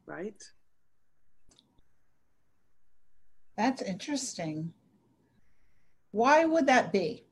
[0.04, 0.42] Right?
[3.56, 4.74] That's interesting.
[6.10, 7.24] Why would that be?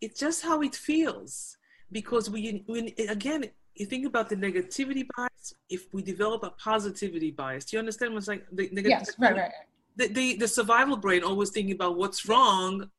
[0.00, 1.58] It's just how it feels.
[1.90, 7.30] Because we, when, again, you think about the negativity bias, if we develop a positivity
[7.30, 8.90] bias, do you understand what's like the negative?
[8.90, 9.52] Yes, right, right.
[9.96, 12.90] The, the, the survival brain always thinking about what's wrong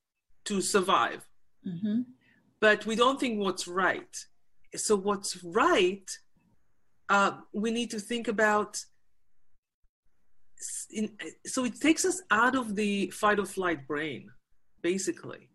[0.45, 1.27] to survive.
[1.67, 2.01] Mm-hmm.
[2.59, 4.15] But we don't think what's right.
[4.75, 6.09] So, what's right,
[7.09, 8.83] uh, we need to think about.
[10.91, 11.11] In,
[11.45, 14.29] so, it takes us out of the fight or flight brain,
[14.81, 15.49] basically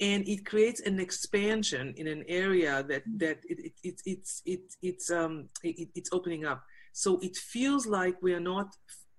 [0.00, 4.60] and it creates an expansion in an area that that it, it, it it's it,
[4.82, 6.62] it's um it, it's opening up.
[6.92, 8.74] So it feels like we are not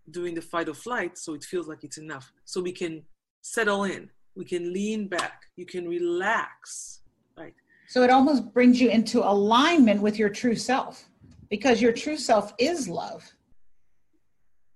[0.10, 2.32] doing the fight or flight so it feels like it's enough.
[2.46, 3.04] So we can
[3.41, 4.10] settle in.
[4.36, 5.44] We can lean back.
[5.56, 7.02] You can relax
[7.38, 7.54] right?
[7.88, 11.06] So it almost brings you into alignment with your true self
[11.50, 13.30] because your true self is love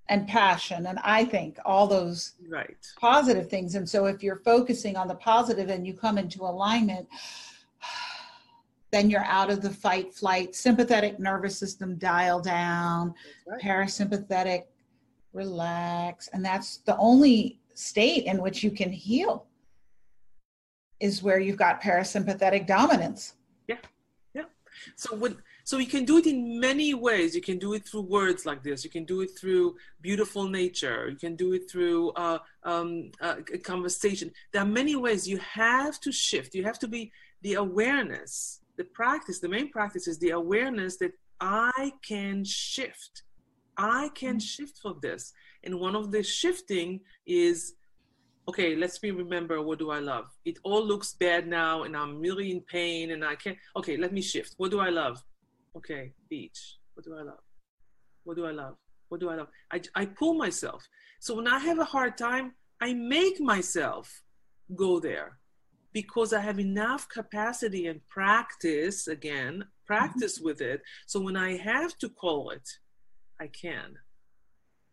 [0.10, 2.78] and passion and i think all those right.
[3.00, 3.76] positive things.
[3.76, 7.08] And so if you're focusing on the positive and you come into alignment
[8.92, 13.14] then you're out of the fight flight sympathetic nervous system dial down
[13.48, 13.62] right.
[13.62, 14.64] parasympathetic
[15.34, 16.30] relax.
[16.32, 19.48] And that's the only state in which you can heal
[21.02, 23.34] is where you've got parasympathetic dominance.
[23.68, 23.78] Yeah
[24.36, 24.44] yeah.
[24.96, 27.36] So when so you can do it in many ways.
[27.36, 28.84] You can do it through words like this.
[28.84, 31.10] You can do it through beautiful nature.
[31.10, 34.32] You can do it through uh, um, uh, conversation.
[34.54, 35.28] There are many ways.
[35.28, 36.54] You have to shift.
[36.54, 38.62] You have to be the awareness.
[38.78, 43.24] The practice, the main practice is the awareness that I can shift.
[43.76, 44.38] I can mm-hmm.
[44.38, 45.34] shift for this.
[45.64, 47.74] And one of the shifting is
[48.48, 50.26] okay, let's me remember what do I love?
[50.46, 53.58] It all looks bad now and I'm really in pain and I can't.
[53.76, 54.54] Okay, let me shift.
[54.58, 55.24] What do I love?
[55.78, 56.78] Okay, beach.
[56.94, 57.44] What do I love?
[58.24, 58.76] What do I love?
[59.10, 59.48] What do I love?
[59.72, 60.88] I, I pull myself.
[61.20, 64.24] So when I have a hard time, I make myself
[64.76, 65.38] go there
[65.94, 70.46] because I have enough capacity and practice again, practice mm-hmm.
[70.46, 70.82] with it.
[71.08, 72.68] So when I have to call it,
[73.40, 73.98] I can.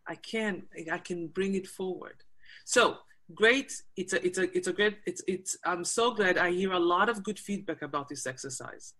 [0.06, 2.24] I can I can bring it forward.
[2.64, 2.98] So
[3.34, 3.72] great.
[3.96, 6.78] It's a it's a it's a great it's it's I'm so glad I hear a
[6.78, 8.94] lot of good feedback about this exercise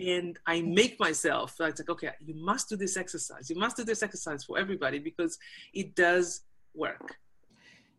[0.00, 3.50] and I make myself like, like, okay, you must do this exercise.
[3.50, 5.38] You must do this exercise for everybody because
[5.72, 6.42] it does
[6.74, 7.16] work.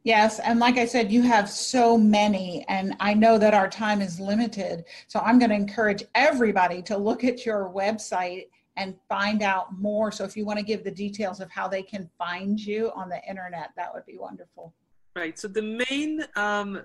[0.04, 4.02] Yes, and like I said, you have so many, and I know that our time
[4.02, 4.86] is limited.
[5.08, 8.46] So I'm going to encourage everybody to look at your website
[8.78, 10.12] and find out more.
[10.12, 13.10] So if you want to give the details of how they can find you on
[13.10, 14.74] the internet, that would be wonderful.
[15.16, 15.38] Right.
[15.38, 16.84] So the main um,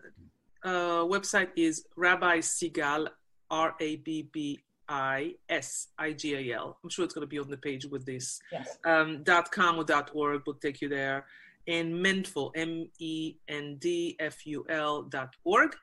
[0.64, 3.08] uh, website is Rabbi Sigal,
[3.50, 4.58] R A B B
[4.92, 6.78] I S I G A L.
[6.84, 8.40] I'm sure it's going to be on the page with this.
[8.52, 8.78] Yes.
[8.84, 11.24] Um, com or dot org will take you there.
[11.66, 15.74] And Mendful, M E N D F U L dot org.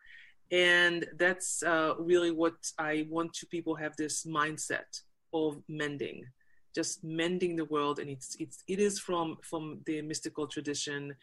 [0.52, 4.92] And that's uh, really what I want to people have this mindset
[5.32, 6.24] of mending,
[6.76, 8.00] just mending the world.
[8.00, 11.16] And it's, it's, it is from, from the mystical tradition,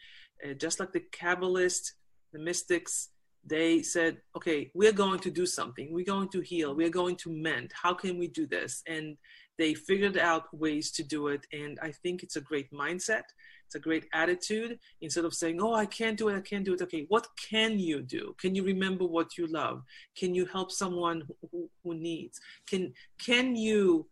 [0.43, 1.91] uh, just like the Kabbalist,
[2.33, 3.09] the mystics,
[3.47, 5.91] they said, okay, we're going to do something.
[5.91, 6.75] We're going to heal.
[6.75, 7.71] We're going to mend.
[7.73, 8.83] How can we do this?
[8.87, 9.17] And
[9.57, 11.45] they figured out ways to do it.
[11.53, 13.23] And I think it's a great mindset.
[13.65, 14.79] It's a great attitude.
[15.01, 16.81] Instead of saying, oh, I can't do it, I can't do it.
[16.81, 18.35] Okay, what can you do?
[18.37, 19.83] Can you remember what you love?
[20.17, 22.39] Can you help someone who, who needs?
[22.69, 24.07] Can, can you,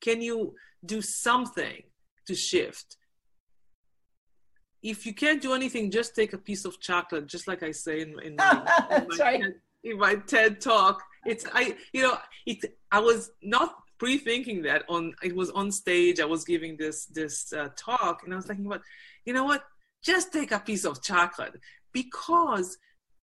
[0.00, 1.82] can you do something
[2.26, 2.96] to shift?
[4.84, 8.02] If you can't do anything, just take a piece of chocolate, just like I say
[8.02, 9.40] in, in my, in my, right.
[9.40, 11.02] TED, in my TED talk.
[11.24, 12.76] It's I, you know, it.
[12.92, 15.14] I was not pre-thinking that on.
[15.22, 16.20] It was on stage.
[16.20, 18.82] I was giving this this uh, talk, and I was thinking, what,
[19.24, 19.64] you know what?
[20.02, 21.54] Just take a piece of chocolate
[21.92, 22.76] because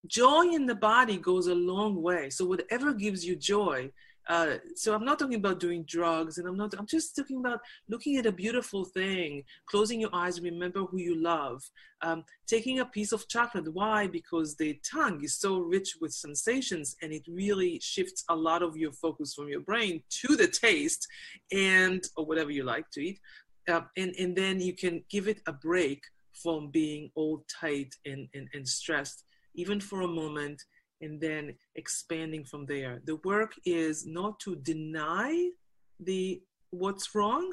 [0.06, 2.30] joy in the body goes a long way.
[2.30, 3.90] So whatever gives you joy,
[4.28, 6.74] uh, so I'm not talking about doing drugs, and I'm not.
[6.78, 11.20] I'm just talking about looking at a beautiful thing, closing your eyes, remember who you
[11.20, 11.62] love,
[12.02, 13.72] um, taking a piece of chocolate.
[13.72, 14.07] Why?
[14.07, 18.76] Because the tongue is so rich with sensations, and it really shifts a lot of
[18.76, 21.07] your focus from your brain to the taste,
[21.51, 23.20] and or whatever you like to eat,
[23.68, 28.28] uh, and and then you can give it a break from being all tight and,
[28.34, 29.24] and, and stressed,
[29.55, 30.62] even for a moment
[31.01, 33.01] and then expanding from there.
[33.05, 35.51] The work is not to deny
[35.98, 37.51] the what's wrong,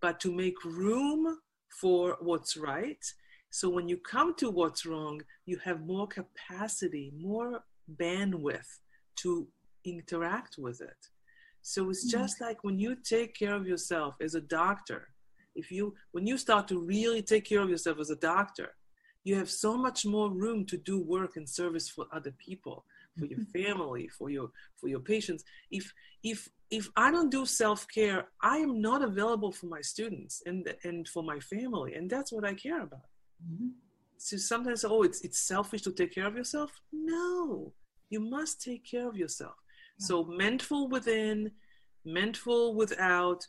[0.00, 1.38] but to make room
[1.80, 3.04] for what's right
[3.50, 7.64] So when you come to what's wrong, you have more capacity, more
[7.96, 8.68] bandwidth
[9.22, 9.48] to
[9.84, 10.96] interact with it.
[11.62, 12.20] So it's mm-hmm.
[12.20, 15.08] just like when you take care of yourself as a doctor,
[15.54, 18.74] if you when you start to really take care of yourself as a doctor,
[19.24, 22.84] you have so much more room to do work and service for other people,
[23.18, 23.62] for your mm-hmm.
[23.62, 25.44] family, for your for your patients.
[25.70, 25.92] If
[26.22, 31.06] if if I don't do self-care, I am not available for my students and and
[31.08, 33.08] for my family, and that's what I care about.
[33.44, 33.68] Mm-hmm.
[34.18, 36.70] So sometimes, oh, it's it's selfish to take care of yourself.
[36.92, 37.72] No,
[38.10, 39.54] you must take care of yourself.
[39.98, 40.06] Yeah.
[40.06, 41.50] So mindful within,
[42.04, 43.46] mindful without,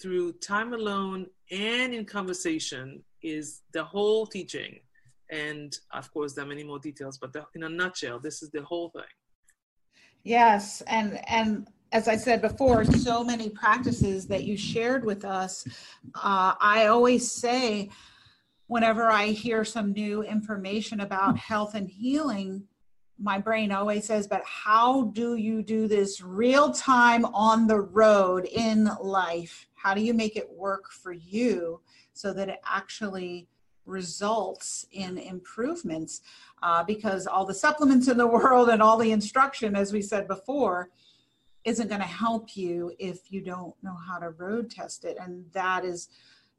[0.00, 4.80] through time alone and in conversation is the whole teaching.
[5.32, 8.62] And of course, there are many more details, but in a nutshell, this is the
[8.62, 9.02] whole thing.
[10.24, 15.66] Yes, and and as I said before, so many practices that you shared with us.
[16.14, 17.90] Uh, I always say
[18.66, 22.64] whenever I hear some new information about health and healing,
[23.18, 28.46] my brain always says, but how do you do this real time on the road
[28.46, 29.66] in life?
[29.74, 31.80] How do you make it work for you
[32.12, 33.48] so that it actually
[33.86, 36.20] results in improvements?
[36.62, 40.28] Uh, because all the supplements in the world and all the instruction, as we said
[40.28, 40.90] before,
[41.64, 45.16] isn't going to help you if you don't know how to road test it.
[45.20, 46.08] And that is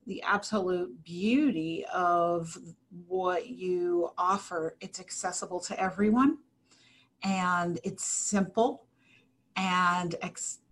[0.06, 2.58] the absolute beauty of
[3.08, 4.76] what you offer.
[4.82, 6.38] It's accessible to everyone
[7.24, 8.86] and it's simple
[9.56, 10.16] and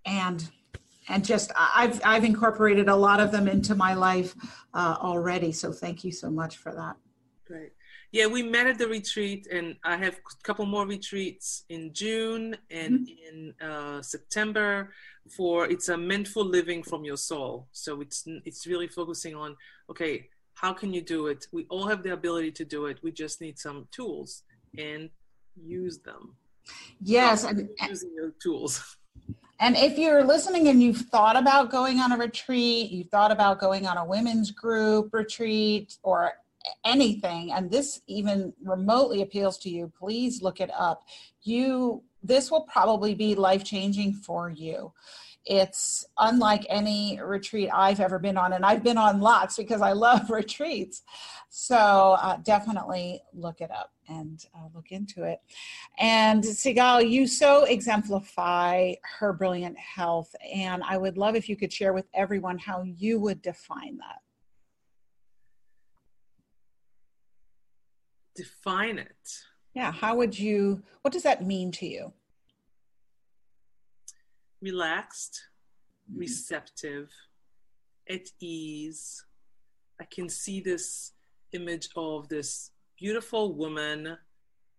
[0.05, 0.49] and
[1.11, 4.35] and just I've I've incorporated a lot of them into my life
[4.73, 5.51] uh, already.
[5.51, 6.95] So thank you so much for that.
[7.45, 7.73] Great.
[8.11, 12.57] Yeah, we met at the retreat, and I have a couple more retreats in June
[12.69, 13.61] and mm-hmm.
[13.61, 14.91] in uh, September
[15.29, 17.67] for it's a mindful living from your soul.
[17.71, 19.55] So it's it's really focusing on
[19.89, 21.47] okay, how can you do it?
[21.51, 22.99] We all have the ability to do it.
[23.01, 24.43] We just need some tools
[24.77, 25.09] and
[25.55, 26.35] use them.
[27.01, 28.97] Yes, and using your tools.
[29.61, 33.59] And if you're listening and you've thought about going on a retreat, you've thought about
[33.59, 36.33] going on a women's group retreat or
[36.83, 41.03] anything and this even remotely appeals to you please look it up.
[41.43, 44.91] You this will probably be life changing for you
[45.45, 49.91] it's unlike any retreat I've ever been on, and I've been on lots because I
[50.07, 51.03] love retreats.
[51.49, 55.39] So uh, definitely look it up and uh, look into it.
[55.99, 61.73] And Sigal, you so exemplify her brilliant health, and I would love if you could
[61.73, 64.19] share with everyone how you would define that.
[68.35, 69.39] define it.
[69.73, 72.13] Yeah, how would you, what does that mean to you?
[74.61, 75.41] Relaxed,
[76.15, 77.09] receptive,
[78.09, 79.25] at ease.
[79.99, 81.13] I can see this
[81.53, 84.17] image of this beautiful woman,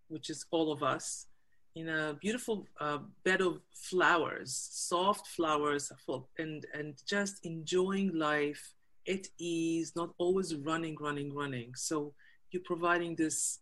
[0.08, 1.26] which is all of us,
[1.74, 5.90] in a beautiful uh, bed of flowers, soft flowers,
[6.38, 8.74] and, and just enjoying life
[9.08, 11.72] at ease, not always running, running, running.
[11.74, 12.14] So
[12.50, 13.60] you're providing this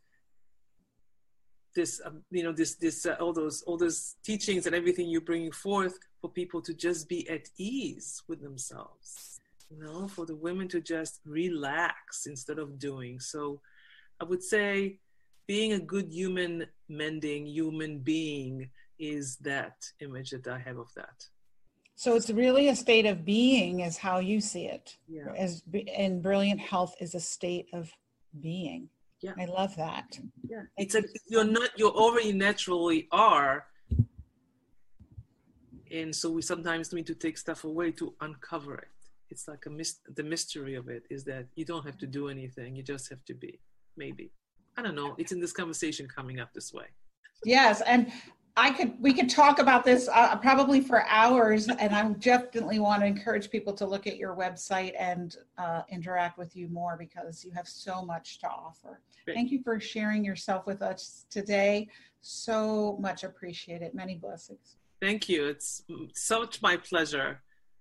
[1.74, 5.20] this um, you know this this uh, all those all those teachings and everything you're
[5.20, 9.40] bringing forth for people to just be at ease with themselves
[9.70, 13.60] you know for the women to just relax instead of doing so
[14.20, 14.98] i would say
[15.46, 18.68] being a good human mending human being
[18.98, 21.26] is that image that i have of that
[21.94, 25.32] so it's really a state of being is how you see it yeah.
[25.36, 25.62] as
[25.94, 27.92] and brilliant health is a state of
[28.38, 28.88] being.
[29.22, 29.32] Yeah.
[29.38, 30.18] I love that.
[30.48, 30.62] Yeah.
[30.76, 33.66] It's a you're not you already naturally are.
[35.92, 38.88] And so we sometimes need to take stuff away to uncover it.
[39.28, 42.28] It's like a mis- the mystery of it is that you don't have to do
[42.28, 43.60] anything, you just have to be.
[43.96, 44.32] Maybe.
[44.76, 45.14] I don't know.
[45.18, 46.86] It's in this conversation coming up this way.
[47.44, 48.12] Yes, and
[48.56, 53.02] I could we could talk about this uh, probably for hours, and I definitely want
[53.02, 57.44] to encourage people to look at your website and uh, interact with you more because
[57.44, 59.00] you have so much to offer.
[59.24, 59.34] Great.
[59.34, 61.88] Thank you for sharing yourself with us today.
[62.22, 63.94] So much appreciated.
[63.94, 64.76] Many blessings.
[65.00, 65.46] Thank you.
[65.46, 67.40] It's such my pleasure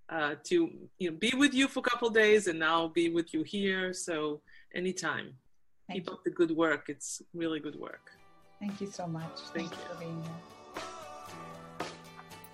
[0.09, 3.33] uh, to you know be with you for a couple days, and now be with
[3.33, 3.93] you here.
[3.93, 4.41] So
[4.75, 5.33] anytime.
[5.87, 6.13] Thank Keep you.
[6.13, 6.85] up the good work.
[6.89, 8.11] It's really good work.
[8.59, 9.39] Thank you so much.
[9.53, 10.58] Thank, Thank you for being here.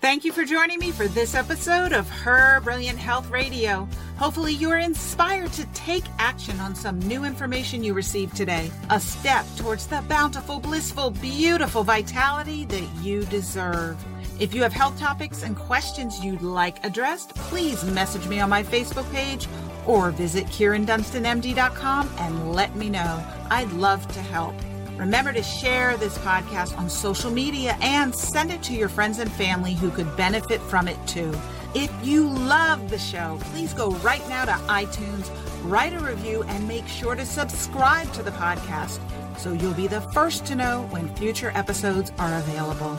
[0.06, 3.88] Thank you for joining me for this episode of Her Brilliant Health Radio.
[4.18, 9.44] Hopefully, you're inspired to take action on some new information you received today, a step
[9.56, 13.96] towards the bountiful, blissful, beautiful vitality that you deserve.
[14.38, 18.62] If you have health topics and questions you'd like addressed, please message me on my
[18.62, 19.48] Facebook page
[19.88, 23.26] or visit KyrinDunstonMD.com and let me know.
[23.50, 24.54] I'd love to help.
[24.98, 29.30] Remember to share this podcast on social media and send it to your friends and
[29.30, 31.32] family who could benefit from it too.
[31.74, 35.30] If you love the show, please go right now to iTunes,
[35.64, 39.00] write a review, and make sure to subscribe to the podcast
[39.38, 42.96] so you'll be the first to know when future episodes are available.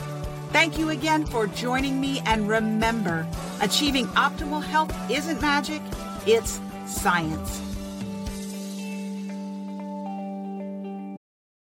[0.52, 3.28] Thank you again for joining me, and remember,
[3.60, 5.82] achieving optimal health isn't magic,
[6.26, 7.67] it's science.